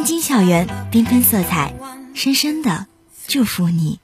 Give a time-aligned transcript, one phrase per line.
[0.00, 1.74] 青青校园，缤纷色彩，
[2.14, 2.86] 深深的
[3.26, 4.00] 祝福你。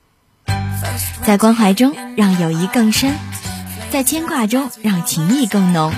[1.24, 3.14] 在关怀中让友谊更深，
[3.90, 5.94] 在牵挂中让情谊更浓，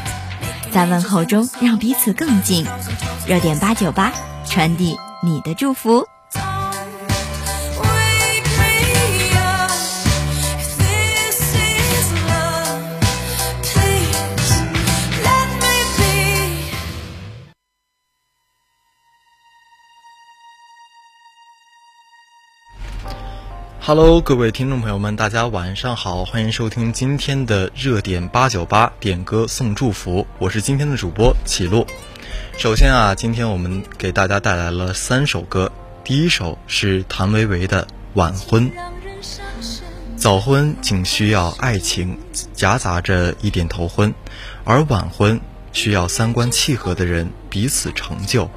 [0.70, 2.64] 在问候中让彼此更近。
[3.26, 4.12] 热点八九八，
[4.46, 6.06] 传递你的祝福。
[23.88, 31.86] Hello，各位听众朋友们，大家晚上好，欢迎收听今天的热点八九八点歌送祝福，我是今天的主播启路。
[32.58, 35.72] 首先啊，今天我们给大家带来了三首歌，
[36.04, 38.70] 第一首是谭维维的《晚婚》。
[40.18, 42.18] 早婚仅需要爱情，
[42.52, 44.12] 夹杂着一点头婚，
[44.64, 45.40] 而晚婚
[45.72, 48.50] 需要三观契合的人彼此成就。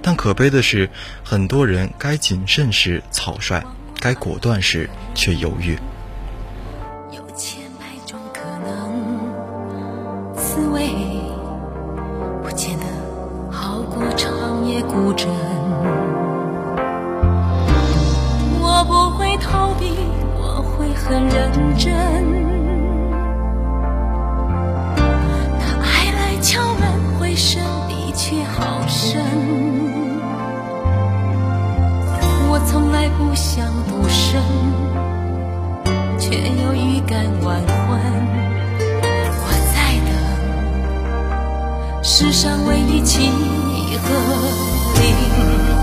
[0.00, 0.88] 但可悲的是，
[1.24, 3.64] 很多人该谨慎时草率。
[4.00, 5.78] 该果断时却犹豫。
[7.10, 9.24] 有千百种可能，
[10.36, 10.88] 滋味
[12.42, 12.84] 不见得
[13.50, 15.28] 好过长夜孤枕。
[18.60, 19.96] 我不会逃避，
[20.36, 21.92] 我会很认真。
[25.58, 29.24] 他爱来敲门，回声的确好深。
[32.48, 33.66] 我从来不想
[33.98, 34.40] 无声，
[36.18, 37.98] 却又预感晚婚。
[39.42, 39.76] 我在
[40.06, 40.10] 等
[42.02, 43.30] 世上唯一契
[44.02, 44.04] 合
[45.00, 45.04] 灵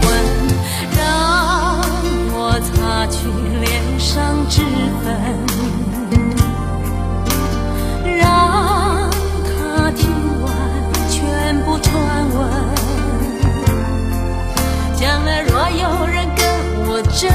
[0.01, 0.03] 魂，
[0.95, 1.01] 让
[2.33, 2.71] 我擦
[3.07, 3.17] 去
[3.59, 4.61] 脸上脂
[5.03, 5.05] 粉，
[8.17, 8.21] 让
[9.43, 10.01] 他听
[10.43, 10.47] 完
[11.09, 11.17] 全
[11.65, 11.91] 部传
[12.35, 12.39] 闻。
[14.95, 16.43] 将来若有人跟。
[16.85, 17.25] 我争，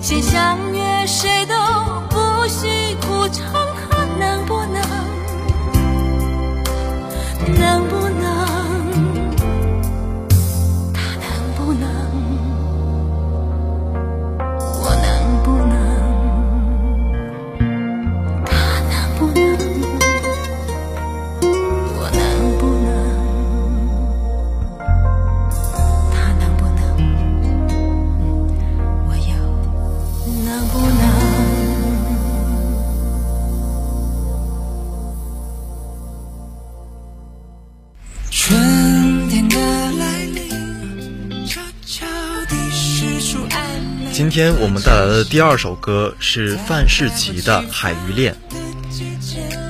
[0.00, 1.54] 先相约谁都
[2.08, 3.52] 不许苦唱，
[3.90, 4.57] 可能不
[44.38, 48.36] 今天我们带来的第二首歌是范世琦的《海鱼恋》。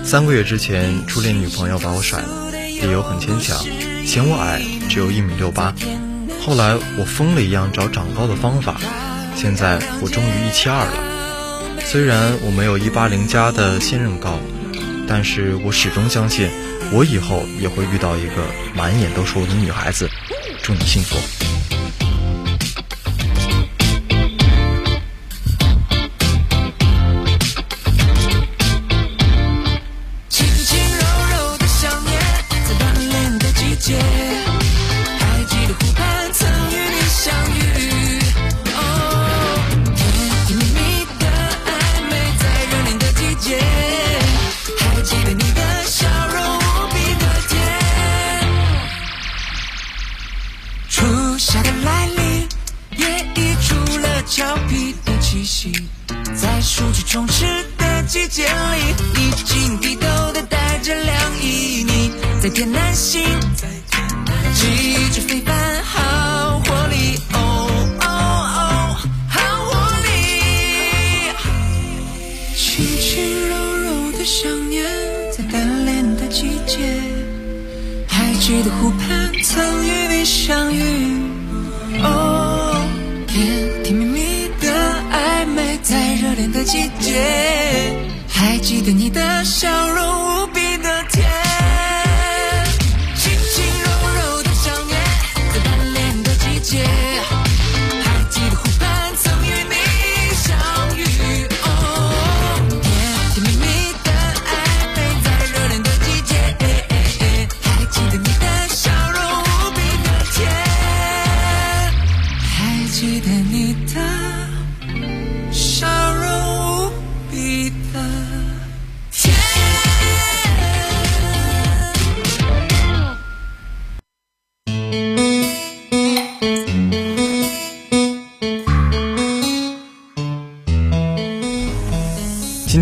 [0.04, 3.58] 三个月之前，初恋女朋友把我甩了，理由很牵强，
[4.04, 4.60] 嫌我矮，
[4.90, 5.74] 只有一米六八。
[6.44, 8.78] 后来我疯了一样找长高的方法，
[9.34, 11.80] 现在我终于一七二了。
[11.86, 14.38] 虽然我没有一八零加的现任高，
[15.06, 16.50] 但是我始终相信，
[16.92, 18.44] 我以后也会遇到一个
[18.74, 20.10] 满眼都是我的女孩子。
[20.62, 21.16] 祝你幸福。
[88.38, 90.47] 还记得你的笑容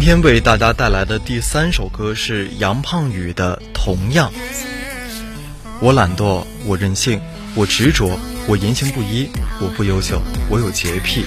[0.07, 4.31] 今天为大家带来的第三首歌是杨胖宇的《同样》。
[5.81, 7.21] 我懒惰，我任性，
[7.57, 9.29] 我执着，我言行不一，
[9.61, 11.25] 我不优秀，我有洁癖，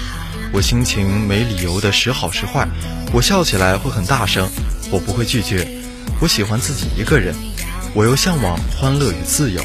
[0.53, 2.65] 我心情没理由的时好时坏，
[3.11, 4.49] 我笑起来会很大声，
[4.89, 5.67] 我不会拒绝，
[6.21, 7.35] 我喜欢自己一个人，
[7.93, 9.61] 我又向往欢乐与自由，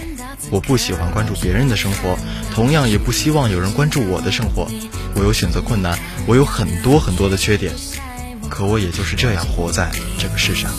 [0.50, 2.18] 我不喜欢关注别人的生活，
[2.52, 4.68] 同样也不希望有人关注我的生活，
[5.14, 7.72] 我有选择困难，我有很多很多的缺点。
[8.48, 10.70] 可我也就是这样活在这个世上。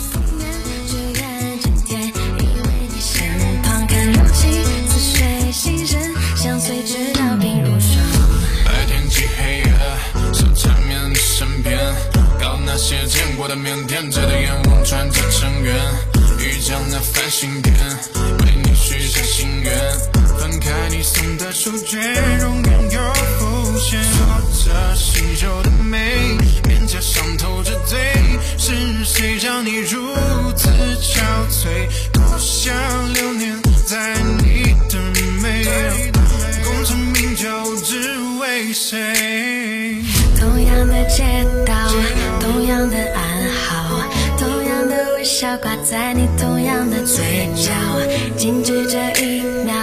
[12.78, 15.74] 些见过的腼腆，遮着眼望穿着尘缘，
[16.46, 17.74] 遇见那繁星点，
[18.14, 19.74] 为你许下心愿，
[20.38, 21.98] 翻开你送的书卷，
[22.38, 24.00] 容颜又浮现，
[24.52, 26.38] 说着新旧的美，
[26.68, 27.98] 面颊上透着醉，
[28.56, 28.72] 是
[29.04, 30.14] 谁让你如
[30.56, 30.68] 此
[31.02, 31.18] 憔
[31.50, 31.88] 悴？
[32.12, 32.72] 多想
[33.12, 35.00] 留念在你的
[35.42, 35.64] 眉，
[36.64, 40.00] 功成名就只为谁？
[40.38, 41.74] 同样的街道，
[42.40, 43.35] 同样的爱，
[45.38, 47.22] 笑挂在你同样的嘴
[47.54, 47.70] 角，
[48.38, 49.74] 静止这一秒，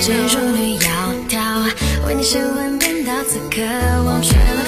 [0.00, 0.88] 坠入绿窈
[1.28, 1.68] 窕，
[2.06, 3.62] 为你神魂颠倒，此刻
[4.06, 4.62] 忘却了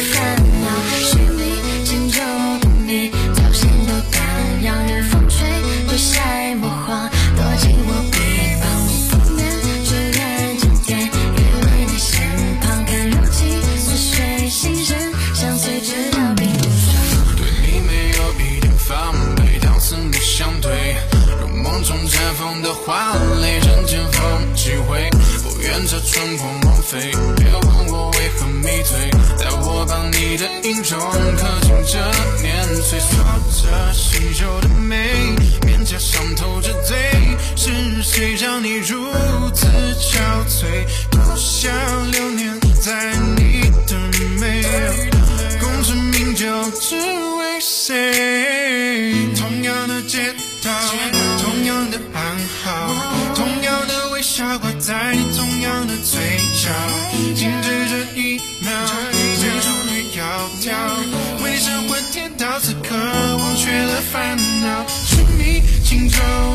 [30.64, 31.99] 影中刻进这
[32.40, 34.63] 年岁锁着新绣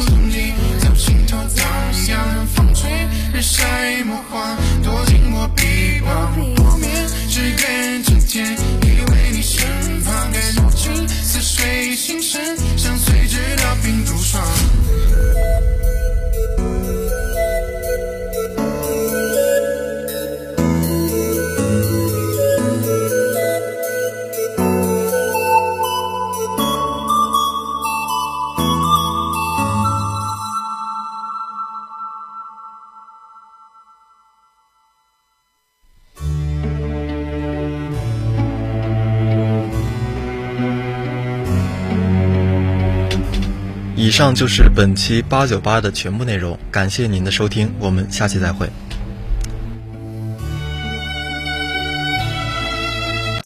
[0.06, 1.66] 曾经，在我心头荡
[2.08, 2.90] 漾的风吹
[3.34, 3.99] 日晒。
[44.10, 48.68] 以上就是本期八九八的全部内容感谢您的收听我们下期再会。